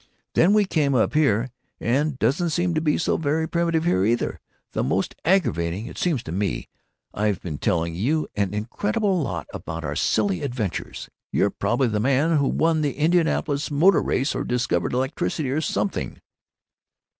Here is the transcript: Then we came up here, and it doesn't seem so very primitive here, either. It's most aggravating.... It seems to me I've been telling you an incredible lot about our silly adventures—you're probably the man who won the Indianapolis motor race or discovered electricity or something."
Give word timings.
Then 0.33 0.53
we 0.55 0.65
came 0.65 0.95
up 0.95 1.13
here, 1.13 1.51
and 1.79 2.13
it 2.13 2.17
doesn't 2.17 2.49
seem 2.49 2.73
so 2.97 3.17
very 3.17 3.47
primitive 3.47 3.83
here, 3.85 4.03
either. 4.03 4.39
It's 4.73 4.83
most 4.83 5.13
aggravating.... 5.25 5.85
It 5.85 5.99
seems 5.99 6.23
to 6.23 6.31
me 6.31 6.69
I've 7.13 7.39
been 7.39 7.59
telling 7.59 7.93
you 7.93 8.27
an 8.33 8.51
incredible 8.55 9.21
lot 9.21 9.45
about 9.53 9.83
our 9.83 9.95
silly 9.95 10.41
adventures—you're 10.41 11.51
probably 11.51 11.87
the 11.89 11.99
man 11.99 12.37
who 12.37 12.47
won 12.47 12.81
the 12.81 12.95
Indianapolis 12.97 13.69
motor 13.69 14.01
race 14.01 14.33
or 14.33 14.43
discovered 14.43 14.93
electricity 14.93 15.51
or 15.51 15.61
something." 15.61 16.19